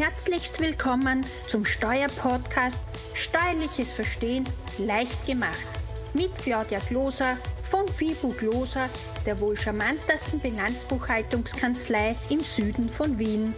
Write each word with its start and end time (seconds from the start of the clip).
Herzlichst 0.00 0.62
willkommen 0.62 1.26
zum 1.46 1.66
Steuerpodcast 1.66 2.82
Steuerliches 3.14 3.92
Verstehen 3.92 4.44
leicht 4.78 5.26
gemacht 5.26 5.68
mit 6.14 6.34
Claudia 6.38 6.78
Gloser 6.88 7.36
von 7.64 7.86
FIBU 7.86 8.32
Gloser, 8.32 8.88
der 9.26 9.38
wohl 9.42 9.58
charmantesten 9.58 10.40
Bilanzbuchhaltungskanzlei 10.40 12.16
im 12.30 12.40
Süden 12.40 12.88
von 12.88 13.18
Wien. 13.18 13.52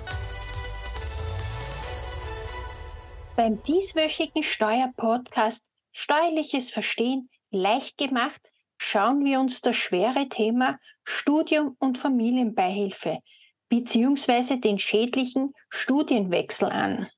Beim 3.37 3.63
dieswöchigen 3.63 4.43
Steuerpodcast 4.43 5.69
Steuerliches 5.93 6.71
Verstehen 6.71 7.31
leicht 7.53 7.99
gemacht 7.99 8.51
schauen 8.79 9.25
wir 9.25 9.39
uns 9.39 9.61
das 9.61 9.77
schwere 9.77 10.29
Thema 10.29 10.81
Studium 11.05 11.77
und 11.79 11.99
Familienbeihilfe 11.99 13.21
bzw. 13.73 14.59
den 14.59 14.79
schädlichen 14.79 15.55
Studienwechsel 15.71 16.69
an. 16.69 17.09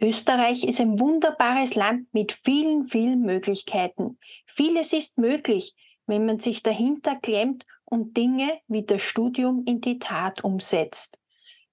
Österreich 0.00 0.62
ist 0.62 0.80
ein 0.80 1.00
wunderbares 1.00 1.74
Land 1.74 2.06
mit 2.14 2.30
vielen, 2.30 2.86
vielen 2.86 3.22
Möglichkeiten. 3.22 4.16
Vieles 4.46 4.92
ist 4.92 5.18
möglich, 5.18 5.74
wenn 6.06 6.24
man 6.24 6.38
sich 6.38 6.62
dahinter 6.62 7.16
klemmt 7.16 7.66
und 7.84 8.16
Dinge 8.16 8.60
wie 8.68 8.84
das 8.84 9.02
Studium 9.02 9.64
in 9.66 9.80
die 9.80 9.98
Tat 9.98 10.44
umsetzt. 10.44 11.18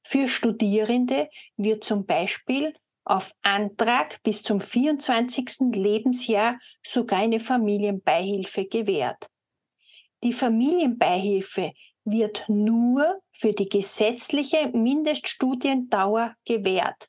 Für 0.02 0.28
Studierende 0.28 1.30
wird 1.56 1.84
zum 1.84 2.08
Beispiel 2.08 2.74
auf 3.04 3.32
Antrag 3.44 4.24
bis 4.24 4.42
zum 4.42 4.60
24. 4.60 5.74
Lebensjahr 5.76 6.58
sogar 6.82 7.20
eine 7.20 7.40
Familienbeihilfe 7.40 8.66
gewährt. 8.66 9.28
Die 10.24 10.34
Familienbeihilfe 10.34 11.74
wird 12.04 12.46
nur 12.48 13.22
für 13.32 13.52
die 13.52 13.70
gesetzliche 13.70 14.70
Mindeststudiendauer 14.70 16.36
gewährt. 16.46 17.08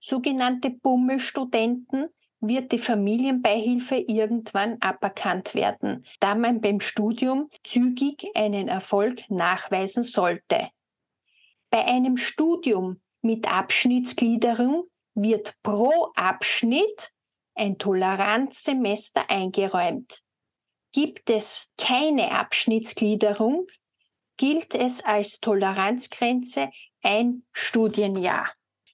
Sogenannte 0.00 0.70
Bummelstudenten 0.70 2.08
wird 2.40 2.72
die 2.72 2.78
Familienbeihilfe 2.78 3.96
irgendwann 3.96 4.76
aberkannt 4.80 5.54
werden, 5.54 6.04
da 6.20 6.34
man 6.34 6.60
beim 6.60 6.80
Studium 6.80 7.48
zügig 7.64 8.26
einen 8.34 8.68
Erfolg 8.68 9.28
nachweisen 9.30 10.02
sollte. 10.02 10.68
Bei 11.70 11.84
einem 11.86 12.16
Studium 12.16 13.00
mit 13.22 13.50
Abschnittsgliederung 13.50 14.84
wird 15.14 15.54
pro 15.62 16.12
Abschnitt 16.14 17.10
ein 17.54 17.78
Toleranzsemester 17.78 19.28
eingeräumt. 19.30 20.22
Gibt 20.92 21.30
es 21.30 21.72
keine 21.78 22.30
Abschnittsgliederung, 22.32 23.66
gilt 24.36 24.74
es 24.74 25.04
als 25.04 25.40
Toleranzgrenze 25.40 26.70
ein 27.02 27.44
Studienjahr. 27.52 28.50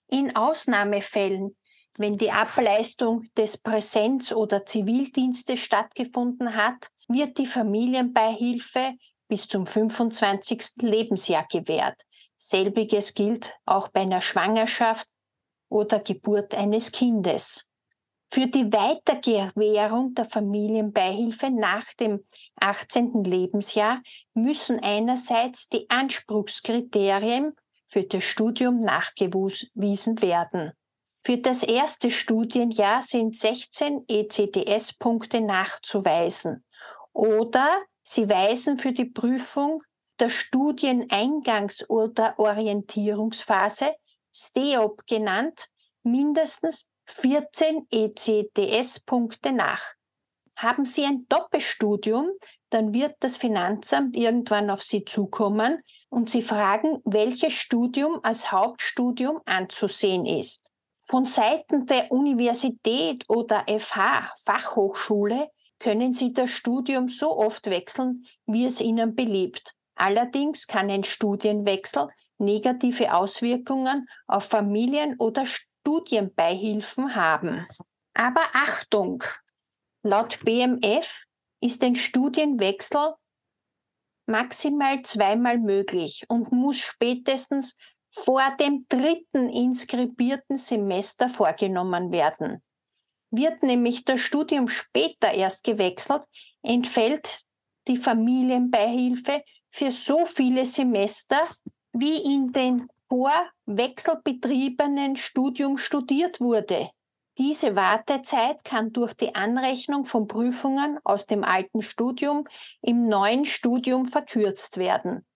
In 0.08 0.36
Ausnahmefällen, 0.36 1.56
wenn 1.98 2.16
die 2.16 2.30
Ableistung 2.30 3.26
des 3.36 3.58
Präsenz- 3.58 4.32
oder 4.32 4.64
Zivildienstes 4.64 5.60
stattgefunden 5.60 6.54
hat, 6.54 6.88
wird 7.08 7.38
die 7.38 7.46
Familienbeihilfe 7.46 8.94
bis 9.28 9.48
zum 9.48 9.66
25. 9.66 10.82
Lebensjahr 10.82 11.46
gewährt. 11.50 12.00
Selbiges 12.36 13.14
gilt 13.14 13.54
auch 13.64 13.88
bei 13.88 14.00
einer 14.00 14.20
Schwangerschaft 14.20 15.06
oder 15.68 16.00
Geburt 16.00 16.54
eines 16.54 16.92
Kindes. 16.92 17.66
Für 18.34 18.46
die 18.46 18.72
Weitergewährung 18.72 20.14
der 20.14 20.24
Familienbeihilfe 20.24 21.50
nach 21.50 21.92
dem 22.00 22.24
18. 22.58 23.24
Lebensjahr 23.24 24.00
müssen 24.32 24.80
einerseits 24.80 25.68
die 25.68 25.90
Anspruchskriterien 25.90 27.54
für 27.88 28.04
das 28.04 28.24
Studium 28.24 28.80
nachgewiesen 28.80 30.22
werden. 30.22 30.72
Für 31.20 31.36
das 31.36 31.62
erste 31.62 32.10
Studienjahr 32.10 33.02
sind 33.02 33.36
16 33.36 34.06
ECTS-Punkte 34.08 35.42
nachzuweisen 35.42 36.64
oder 37.12 37.82
Sie 38.00 38.30
weisen 38.30 38.78
für 38.78 38.92
die 38.92 39.10
Prüfung 39.10 39.82
der 40.18 40.30
Studieneingangs- 40.30 41.86
oder 41.86 42.38
Orientierungsphase, 42.38 43.92
STEOP 44.34 45.06
genannt, 45.06 45.66
mindestens 46.02 46.86
14 47.06 47.86
ECTS-Punkte 47.90 49.52
nach. 49.52 49.82
Haben 50.56 50.84
Sie 50.84 51.04
ein 51.04 51.26
Doppelstudium, 51.28 52.30
dann 52.70 52.92
wird 52.92 53.16
das 53.20 53.36
Finanzamt 53.36 54.16
irgendwann 54.16 54.70
auf 54.70 54.82
Sie 54.82 55.04
zukommen 55.04 55.82
und 56.08 56.30
Sie 56.30 56.42
fragen, 56.42 57.00
welches 57.04 57.52
Studium 57.54 58.20
als 58.22 58.52
Hauptstudium 58.52 59.40
anzusehen 59.44 60.26
ist. 60.26 60.70
Von 61.02 61.26
Seiten 61.26 61.86
der 61.86 62.12
Universität 62.12 63.24
oder 63.28 63.64
FH, 63.66 64.32
Fachhochschule, 64.44 65.48
können 65.78 66.14
Sie 66.14 66.32
das 66.32 66.50
Studium 66.50 67.08
so 67.08 67.36
oft 67.36 67.66
wechseln, 67.66 68.24
wie 68.46 68.66
es 68.66 68.80
Ihnen 68.80 69.16
beliebt. 69.16 69.74
Allerdings 69.96 70.66
kann 70.66 70.90
ein 70.90 71.04
Studienwechsel 71.04 72.08
negative 72.38 73.14
Auswirkungen 73.14 74.08
auf 74.26 74.44
Familien- 74.44 75.16
oder 75.18 75.44
Studienbeihilfen 75.82 77.16
haben. 77.16 77.66
Aber 78.14 78.42
Achtung! 78.52 79.24
Laut 80.04 80.38
BMF 80.44 81.24
ist 81.60 81.82
ein 81.82 81.96
Studienwechsel 81.96 83.14
maximal 84.26 85.02
zweimal 85.02 85.58
möglich 85.58 86.24
und 86.28 86.52
muss 86.52 86.78
spätestens 86.78 87.76
vor 88.10 88.42
dem 88.60 88.86
dritten 88.88 89.48
inskribierten 89.48 90.56
Semester 90.56 91.28
vorgenommen 91.28 92.12
werden. 92.12 92.62
Wird 93.30 93.62
nämlich 93.62 94.04
das 94.04 94.20
Studium 94.20 94.68
später 94.68 95.32
erst 95.32 95.64
gewechselt, 95.64 96.22
entfällt 96.62 97.42
die 97.88 97.96
Familienbeihilfe 97.96 99.42
für 99.70 99.90
so 99.90 100.26
viele 100.26 100.64
Semester, 100.64 101.40
wie 101.92 102.16
in 102.16 102.52
den 102.52 102.88
vorwechselbetriebenen 103.12 105.16
Studium 105.16 105.76
studiert 105.76 106.40
wurde. 106.40 106.88
Diese 107.36 107.76
Wartezeit 107.76 108.64
kann 108.64 108.94
durch 108.94 109.12
die 109.12 109.34
Anrechnung 109.34 110.06
von 110.06 110.26
Prüfungen 110.26 110.98
aus 111.04 111.26
dem 111.26 111.44
alten 111.44 111.82
Studium 111.82 112.48
im 112.80 113.08
neuen 113.08 113.44
Studium 113.44 114.06
verkürzt 114.06 114.78
werden. 114.78 115.26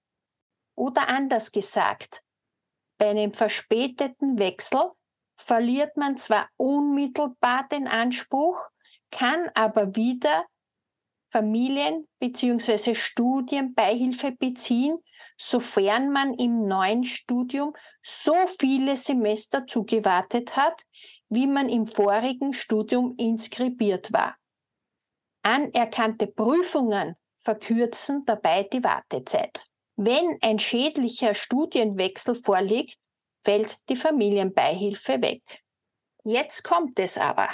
Oder 0.75 1.11
anders 1.11 1.53
gesagt, 1.53 2.23
bei 2.99 3.11
einem 3.11 3.35
verspäteten 3.35 4.39
Wechsel 4.39 4.93
verliert 5.37 5.99
man 5.99 6.17
zwar 6.17 6.49
unmittelbar 6.57 7.69
den 7.71 7.89
Anspruch, 7.89 8.71
kann 9.11 9.51
aber 9.53 9.95
wieder 9.95 10.47
Familien- 11.31 12.09
bzw. 12.21 12.95
Studienbeihilfe 12.95 14.33
beziehen, 14.33 14.97
sofern 15.37 16.11
man 16.11 16.35
im 16.35 16.67
neuen 16.67 17.05
Studium 17.05 17.75
so 18.03 18.35
viele 18.59 18.97
Semester 18.97 19.67
zugewartet 19.67 20.57
hat, 20.57 20.83
wie 21.29 21.47
man 21.47 21.69
im 21.69 21.87
vorigen 21.87 22.53
Studium 22.53 23.15
inskribiert 23.19 24.13
war. 24.13 24.37
Anerkannte 25.43 26.27
Prüfungen 26.27 27.17
verkürzen 27.41 28.25
dabei 28.25 28.65
die 28.65 28.83
Wartezeit. 28.83 29.67
Wenn 29.97 30.39
ein 30.43 30.59
schädlicher 30.59 31.35
Studienwechsel 31.35 32.35
vorliegt, 32.35 32.99
fällt 33.45 33.79
die 33.89 33.97
Familienbeihilfe 33.97 35.23
weg. 35.23 35.43
Jetzt 36.25 36.65
kommt 36.65 36.99
es 36.99 37.17
aber. 37.17 37.49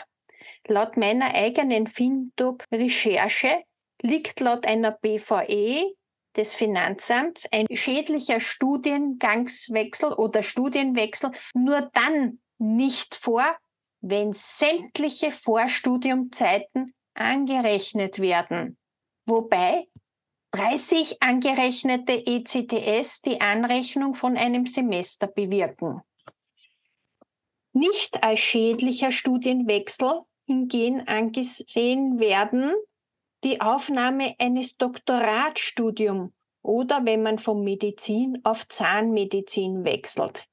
Laut 0.67 0.97
meiner 0.97 1.35
eigenen 1.35 1.87
FinDoc-Recherche 1.87 3.63
liegt 4.01 4.41
laut 4.41 4.67
einer 4.67 4.93
BVE 4.93 5.95
des 6.37 6.55
Finanzamts 6.55 7.47
ein 7.53 7.67
schädlicher 7.73 8.41
Studiengangswechsel 8.41 10.13
oder 10.13 10.43
Studienwechsel 10.43 11.31
nur 11.55 11.91
dann 11.93 12.41
nicht 12.59 13.15
vor, 13.15 13.45
wenn 14.01 14.33
sämtliche 14.33 15.31
Vorstudiumzeiten 15.31 16.95
angerechnet 17.15 18.19
werden. 18.21 18.79
Wobei 19.27 19.87
30 20.53 21.23
angerechnete 21.23 22.27
ECTS 22.27 23.23
die 23.23 23.41
Anrechnung 23.41 24.15
von 24.15 24.37
einem 24.37 24.67
Semester 24.67 25.27
bewirken. 25.27 26.03
Nicht 27.73 28.23
als 28.23 28.41
schädlicher 28.41 29.13
Studienwechsel 29.13 30.23
hingehen 30.47 31.07
angesehen 31.09 32.19
werden 32.19 32.75
die 33.45 33.61
Aufnahme 33.61 34.35
eines 34.39 34.77
Doktoratstudiums 34.77 36.33
oder 36.63 37.05
wenn 37.05 37.23
man 37.23 37.39
von 37.39 37.65
Medizin 37.65 38.39
auf 38.45 38.69
Zahnmedizin 38.69 39.85
wechselt. 39.85 40.47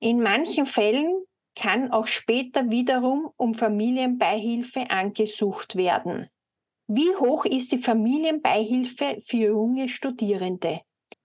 In 0.00 0.20
manchen 0.20 0.66
Fällen 0.66 1.24
kann 1.54 1.90
auch 1.90 2.06
später 2.06 2.70
wiederum 2.70 3.30
um 3.36 3.54
Familienbeihilfe 3.54 4.90
angesucht 4.90 5.76
werden. 5.76 6.28
Wie 6.86 7.14
hoch 7.16 7.44
ist 7.44 7.72
die 7.72 7.78
Familienbeihilfe 7.78 9.18
für 9.26 9.36
junge 9.36 9.88
Studierende? 9.88 10.80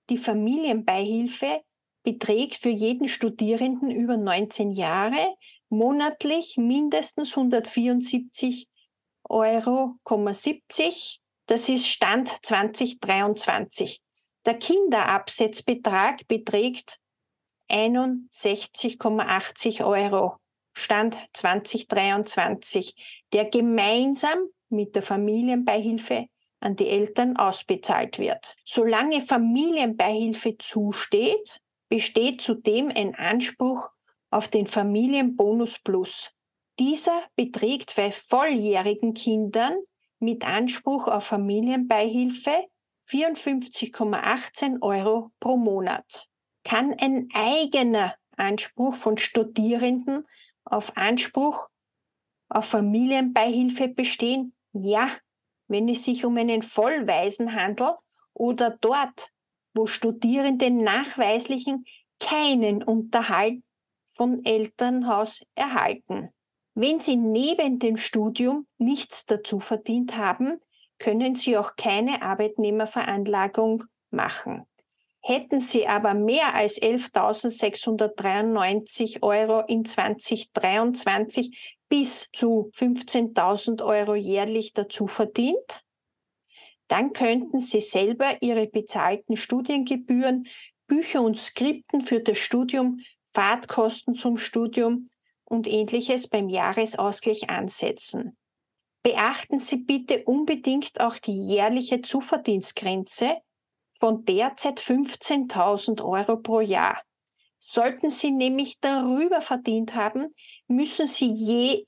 Die 0.10 0.18
Familienbeihilfe 0.18 1.62
beträgt 2.04 2.56
für 2.56 2.70
jeden 2.70 3.08
Studierenden 3.08 3.92
über 3.92 4.18
19 4.18 4.72
Jahre 4.72 5.36
monatlich 5.70 6.58
mindestens 6.58 7.38
174 7.38 8.68
Euro, 9.34 9.96
70. 10.08 11.20
Das 11.48 11.68
ist 11.68 11.88
Stand 11.88 12.30
2023. 12.46 14.00
Der 14.46 14.54
Kinderabsetzbetrag 14.54 16.28
beträgt 16.28 17.00
61,80 17.70 19.84
Euro. 19.84 20.38
Stand 20.74 21.18
2023, 21.34 22.94
der 23.34 23.46
gemeinsam 23.46 24.38
mit 24.70 24.96
der 24.96 25.02
Familienbeihilfe 25.02 26.28
an 26.60 26.76
die 26.76 26.90
Eltern 26.90 27.36
ausbezahlt 27.36 28.20
wird. 28.20 28.56
Solange 28.66 29.22
Familienbeihilfe 29.22 30.60
zusteht, 30.60 31.60
besteht 31.90 32.42
zudem 32.42 32.90
ein 32.90 33.16
Anspruch 33.16 33.90
auf 34.30 34.48
den 34.48 34.68
Familienbonus 34.68 35.80
Plus. 35.80 36.32
Dieser 36.80 37.24
beträgt 37.36 37.96
bei 37.96 38.12
volljährigen 38.12 39.14
Kindern 39.14 39.76
mit 40.20 40.46
Anspruch 40.46 41.08
auf 41.08 41.26
Familienbeihilfe 41.26 42.66
54,18 43.08 44.82
Euro 44.82 45.32
pro 45.40 45.58
Monat. 45.58 46.28
Kann 46.64 46.96
ein 47.00 47.28
eigener 47.34 48.16
Anspruch 48.38 48.96
von 48.96 49.18
Studierenden 49.18 50.26
auf 50.64 50.98
Anspruch 50.98 51.70
auf 52.50 52.66
Familienbeihilfe 52.66 53.90
bestehen? 53.90 54.56
Ja, 54.72 55.12
wenn 55.68 55.90
es 55.90 56.06
sich 56.06 56.26
um 56.26 56.38
einen 56.38 56.64
Vollwaisen 56.64 57.54
handelt 57.54 57.96
oder 58.34 58.72
dort, 58.82 59.30
wo 59.76 59.86
Studierende 59.86 60.72
nachweislichen 60.72 61.86
keinen 62.20 62.82
Unterhalt 62.82 63.62
von 64.10 64.44
Elternhaus 64.46 65.44
erhalten. 65.56 66.30
Wenn 66.76 67.00
Sie 67.00 67.16
neben 67.16 67.80
dem 67.80 67.98
Studium 67.98 68.68
nichts 68.78 69.26
dazu 69.26 69.60
verdient 69.60 70.16
haben, 70.18 70.62
können 70.98 71.36
Sie 71.36 71.58
auch 71.58 71.76
keine 71.76 72.22
Arbeitnehmerveranlagung 72.22 73.86
machen. 74.10 74.66
Hätten 75.22 75.62
Sie 75.62 75.88
aber 75.88 76.14
mehr 76.14 76.54
als 76.56 76.82
11.693 76.82 79.22
Euro 79.22 79.62
in 79.68 79.86
2023 79.86 81.78
bis 81.88 82.30
zu 82.32 82.72
15.000 82.76 83.86
Euro 83.86 84.16
jährlich 84.16 84.74
dazu 84.74 85.08
verdient, 85.08 85.86
dann 86.88 87.14
könnten 87.14 87.60
Sie 87.60 87.82
selber 87.82 88.42
Ihre 88.42 88.68
bezahlten 88.68 89.38
Studiengebühren, 89.38 90.48
Bücher 90.88 91.22
und 91.22 91.38
Skripten 91.38 92.02
für 92.02 92.20
das 92.20 92.38
Studium, 92.38 93.00
Fahrtkosten 93.34 94.16
zum 94.16 94.38
Studium 94.38 95.08
und 95.46 95.68
ähnliches 95.68 96.28
beim 96.28 96.50
Jahresausgleich 96.50 97.50
ansetzen. 97.50 98.38
Beachten 99.04 99.60
Sie 99.60 99.78
bitte 99.78 100.24
unbedingt 100.24 101.00
auch 101.02 101.18
die 101.18 101.48
jährliche 101.48 102.02
Zuverdienstgrenze 102.02 103.38
von 104.00 104.24
derzeit 104.26 104.80
15.000 104.80 106.04
Euro 106.04 106.38
pro 106.38 106.62
Jahr. 106.62 107.02
Sollten 107.60 108.10
Sie 108.10 108.32
nämlich 108.32 108.80
darüber 108.80 109.42
verdient 109.42 109.96
haben, 109.96 110.34
müssen 110.68 111.08
Sie 111.08 111.32
je 111.34 111.86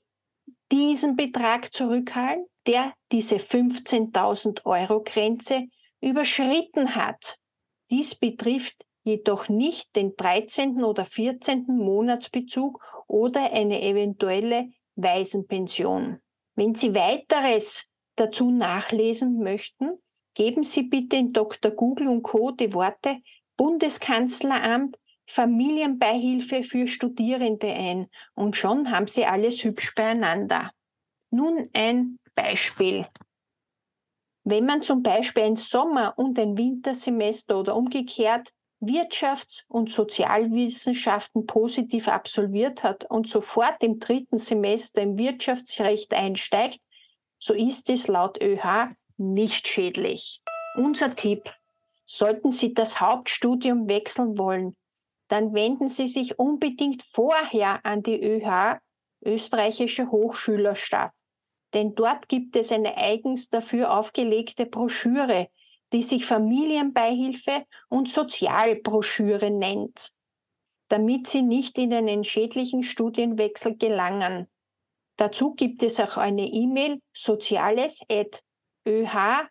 diesen 0.72 1.16
Betrag 1.16 1.72
zurückhalten, 1.72 2.46
der 2.66 2.92
diese 3.12 3.36
15.000 3.36 4.64
Euro 4.64 5.02
Grenze 5.02 5.66
überschritten 6.00 6.94
hat. 6.94 7.38
Dies 7.90 8.14
betrifft 8.14 8.84
jedoch 9.06 9.48
nicht 9.48 9.94
den 9.94 10.16
13. 10.16 10.82
oder 10.82 11.04
14. 11.04 11.66
Monatsbezug 11.68 12.82
oder 13.06 13.52
eine 13.52 13.80
eventuelle 13.80 14.70
Waisenpension. 14.96 16.20
Wenn 16.56 16.74
Sie 16.74 16.92
weiteres 16.94 17.92
dazu 18.16 18.50
nachlesen 18.50 19.38
möchten, 19.38 20.02
geben 20.34 20.64
Sie 20.64 20.82
bitte 20.82 21.16
in 21.16 21.32
Dr. 21.32 21.70
Google 21.70 22.08
und 22.08 22.22
Co. 22.22 22.50
die 22.50 22.74
Worte 22.74 23.18
Bundeskanzleramt 23.56 24.98
Familienbeihilfe 25.28 26.64
für 26.64 26.88
Studierende 26.88 27.72
ein 27.72 28.08
und 28.34 28.56
schon 28.56 28.90
haben 28.90 29.06
Sie 29.06 29.24
alles 29.24 29.62
hübsch 29.62 29.94
beieinander. 29.94 30.72
Nun 31.30 31.70
ein 31.74 32.18
Beispiel. 32.34 33.06
Wenn 34.42 34.66
man 34.66 34.82
zum 34.82 35.02
Beispiel 35.02 35.44
ein 35.44 35.56
Sommer- 35.56 36.16
und 36.16 36.38
ein 36.38 36.58
Wintersemester 36.58 37.58
oder 37.58 37.76
umgekehrt 37.76 38.50
Wirtschafts- 38.80 39.64
und 39.68 39.90
Sozialwissenschaften 39.90 41.46
positiv 41.46 42.08
absolviert 42.08 42.84
hat 42.84 43.04
und 43.10 43.28
sofort 43.28 43.82
im 43.82 43.98
dritten 43.98 44.38
Semester 44.38 45.02
im 45.02 45.16
Wirtschaftsrecht 45.16 46.12
einsteigt, 46.12 46.80
so 47.38 47.54
ist 47.54 47.90
es 47.90 48.06
laut 48.06 48.40
ÖH 48.40 48.94
nicht 49.16 49.66
schädlich. 49.68 50.42
Unser 50.76 51.14
Tipp. 51.14 51.50
Sollten 52.04 52.52
Sie 52.52 52.72
das 52.72 53.00
Hauptstudium 53.00 53.88
wechseln 53.88 54.38
wollen, 54.38 54.76
dann 55.28 55.54
wenden 55.54 55.88
Sie 55.88 56.06
sich 56.06 56.38
unbedingt 56.38 57.02
vorher 57.02 57.84
an 57.84 58.02
die 58.02 58.22
ÖH, 58.22 58.78
österreichische 59.24 60.10
Hochschülerschaft. 60.10 61.16
Denn 61.74 61.94
dort 61.94 62.28
gibt 62.28 62.54
es 62.54 62.70
eine 62.70 62.96
eigens 62.96 63.48
dafür 63.50 63.96
aufgelegte 63.98 64.66
Broschüre, 64.66 65.48
die 65.96 66.02
sich 66.02 66.26
Familienbeihilfe 66.26 67.64
und 67.88 68.10
Sozialbroschüre 68.10 69.50
nennt, 69.50 70.12
damit 70.88 71.26
sie 71.26 71.40
nicht 71.40 71.78
in 71.78 71.94
einen 71.94 72.22
schädlichen 72.22 72.82
Studienwechsel 72.82 73.78
gelangen. 73.78 74.46
Dazu 75.16 75.54
gibt 75.54 75.82
es 75.82 75.98
auch 75.98 76.18
eine 76.18 76.48
E-Mail 76.48 77.00
soziales@ 77.14 78.04
öh-wu.at. 78.86 79.46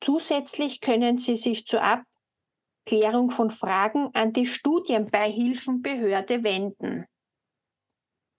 Zusätzlich 0.00 0.80
können 0.80 1.18
Sie 1.18 1.36
sich 1.36 1.66
zur 1.66 1.82
Abklärung 1.82 3.30
von 3.30 3.50
Fragen 3.50 4.08
an 4.14 4.32
die 4.32 4.46
Studienbeihilfenbehörde 4.46 6.42
wenden. 6.42 7.04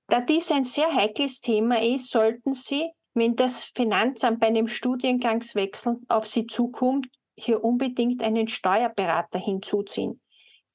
Da 0.07 0.19
dies 0.19 0.51
ein 0.51 0.65
sehr 0.65 0.91
heikles 0.95 1.41
Thema 1.41 1.79
ist, 1.79 2.09
sollten 2.09 2.55
Sie, 2.55 2.89
wenn 3.13 3.35
das 3.35 3.63
Finanzamt 3.63 4.39
bei 4.39 4.47
einem 4.47 4.67
Studiengangswechsel 4.67 5.99
auf 6.07 6.27
Sie 6.27 6.47
zukommt, 6.47 7.07
hier 7.35 7.63
unbedingt 7.63 8.23
einen 8.23 8.47
Steuerberater 8.47 9.39
hinzuziehen. 9.39 10.21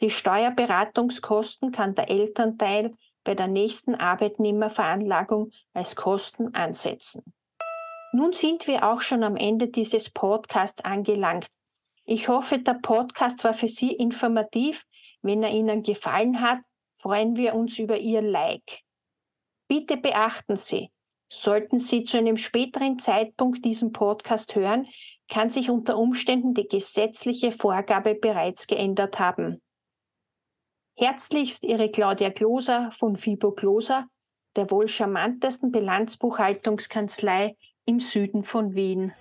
Die 0.00 0.10
Steuerberatungskosten 0.10 1.72
kann 1.72 1.94
der 1.94 2.08
Elternteil 2.08 2.94
bei 3.24 3.34
der 3.34 3.48
nächsten 3.48 3.94
Arbeitnehmerveranlagung 3.94 5.50
als 5.74 5.96
Kosten 5.96 6.54
ansetzen. 6.54 7.22
Nun 8.12 8.32
sind 8.32 8.66
wir 8.66 8.88
auch 8.88 9.02
schon 9.02 9.22
am 9.22 9.36
Ende 9.36 9.68
dieses 9.68 10.10
Podcasts 10.10 10.82
angelangt. 10.84 11.48
Ich 12.04 12.28
hoffe, 12.28 12.58
der 12.58 12.74
Podcast 12.74 13.44
war 13.44 13.52
für 13.52 13.68
Sie 13.68 13.92
informativ. 13.92 14.86
Wenn 15.20 15.42
er 15.42 15.50
Ihnen 15.50 15.82
gefallen 15.82 16.40
hat, 16.40 16.60
freuen 16.96 17.36
wir 17.36 17.54
uns 17.54 17.78
über 17.78 17.98
Ihr 17.98 18.22
Like. 18.22 18.80
Bitte 19.68 19.98
beachten 19.98 20.56
Sie, 20.56 20.90
sollten 21.28 21.78
Sie 21.78 22.04
zu 22.04 22.18
einem 22.18 22.36
späteren 22.36 22.98
Zeitpunkt 22.98 23.64
diesen 23.64 23.92
Podcast 23.92 24.54
hören, 24.54 24.86
kann 25.28 25.50
sich 25.50 25.70
unter 25.70 25.98
Umständen 25.98 26.54
die 26.54 26.66
gesetzliche 26.66 27.52
Vorgabe 27.52 28.14
bereits 28.14 28.66
geändert 28.66 29.18
haben. 29.18 29.60
Herzlichst 30.96 31.64
Ihre 31.64 31.90
Claudia 31.90 32.30
Gloser 32.30 32.90
von 32.92 33.16
Fibo 33.16 33.52
Gloser, 33.52 34.06
der 34.56 34.70
wohl 34.70 34.88
charmantesten 34.88 35.70
Bilanzbuchhaltungskanzlei 35.70 37.56
im 37.84 38.00
Süden 38.00 38.42
von 38.42 38.74
Wien. 38.74 39.12